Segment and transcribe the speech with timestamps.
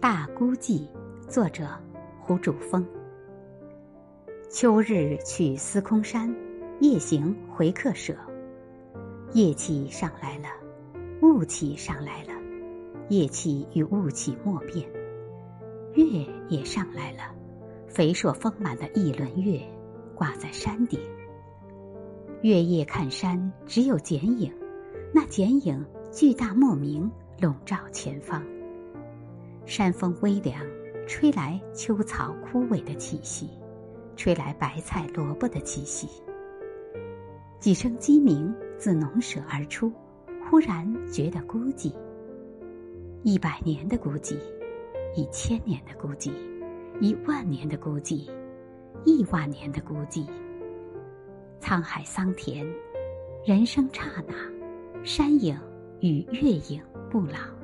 [0.00, 0.86] 大孤寂，
[1.28, 1.66] 作者
[2.20, 2.86] 胡主峰。
[4.48, 6.32] 秋日去司空山，
[6.78, 8.14] 夜行回客舍。
[9.32, 10.44] 夜气上来了，
[11.20, 12.30] 雾气上来了，
[13.08, 14.88] 夜气与雾气莫变。
[15.94, 17.34] 月也上来了，
[17.88, 19.60] 肥硕丰满的一轮月
[20.14, 21.00] 挂在山顶。
[22.42, 24.54] 月夜看山，只有剪影，
[25.12, 28.40] 那剪影巨大莫名，笼罩前方。
[29.68, 30.58] 山风微凉，
[31.06, 33.50] 吹来秋草枯萎的气息，
[34.16, 36.08] 吹来白菜萝卜的气息。
[37.60, 39.92] 几声鸡鸣自农舍而出，
[40.48, 41.92] 忽然觉得孤寂。
[43.22, 44.38] 一百年的孤寂，
[45.14, 46.32] 一千年的孤寂，
[46.98, 48.26] 一万年的孤寂，
[49.04, 50.26] 亿万年的孤寂。
[51.60, 52.66] 沧海桑田，
[53.44, 54.34] 人生刹那，
[55.04, 55.54] 山影
[56.00, 57.57] 与月影不老。